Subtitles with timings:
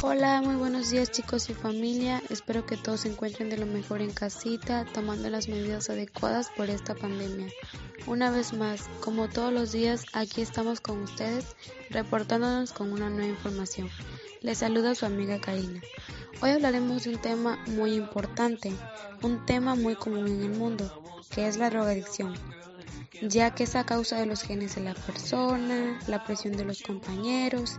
[0.00, 2.22] Hola, muy buenos días chicos y familia.
[2.30, 6.70] Espero que todos se encuentren de lo mejor en casita, tomando las medidas adecuadas por
[6.70, 7.48] esta pandemia.
[8.06, 11.56] Una vez más, como todos los días, aquí estamos con ustedes,
[11.90, 13.90] reportándonos con una nueva información.
[14.40, 15.80] Les saluda su amiga Karina.
[16.40, 18.72] Hoy hablaremos de un tema muy importante,
[19.22, 21.02] un tema muy común en el mundo,
[21.34, 22.34] que es la drogadicción
[23.22, 26.82] ya que es a causa de los genes de la persona, la presión de los
[26.82, 27.78] compañeros,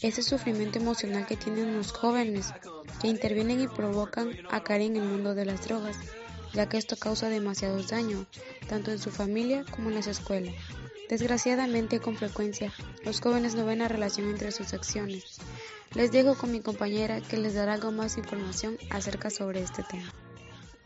[0.00, 2.52] ese sufrimiento emocional que tienen los jóvenes
[3.00, 5.96] que intervienen y provocan a caer en el mundo de las drogas,
[6.52, 8.26] ya que esto causa demasiados daños,
[8.68, 10.54] tanto en su familia como en las escuelas.
[11.08, 12.72] Desgraciadamente, con frecuencia,
[13.04, 15.38] los jóvenes no ven la relación entre sus acciones.
[15.94, 20.12] Les dejo con mi compañera que les dará algo más información acerca sobre este tema.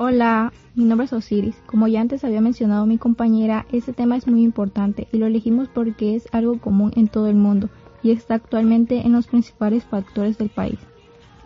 [0.00, 1.56] Hola, mi nombre es Osiris.
[1.66, 5.68] Como ya antes había mencionado mi compañera, este tema es muy importante y lo elegimos
[5.68, 7.68] porque es algo común en todo el mundo
[8.04, 10.78] y está actualmente en los principales factores del país.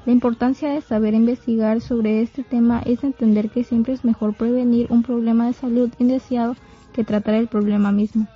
[0.04, 4.86] La importancia de saber investigar sobre este tema es entender que siempre es mejor prevenir
[4.90, 6.54] un problema de salud indeseado
[6.92, 8.26] que tratar el problema mismo.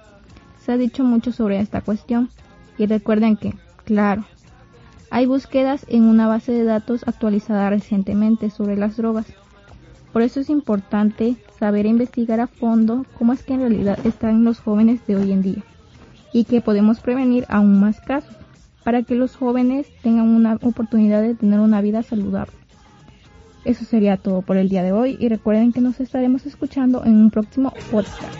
[0.64, 2.30] Se ha dicho mucho sobre esta cuestión
[2.78, 3.52] y recuerden que,
[3.84, 4.24] claro,
[5.10, 9.26] hay búsquedas en una base de datos actualizada recientemente sobre las drogas
[10.16, 14.60] por eso es importante saber investigar a fondo cómo es que en realidad están los
[14.60, 15.62] jóvenes de hoy en día
[16.32, 18.34] y que podemos prevenir aún más casos
[18.82, 22.54] para que los jóvenes tengan una oportunidad de tener una vida saludable.
[23.66, 27.16] Eso sería todo por el día de hoy y recuerden que nos estaremos escuchando en
[27.16, 28.38] un próximo podcast.